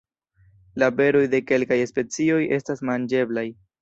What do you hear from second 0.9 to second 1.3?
beroj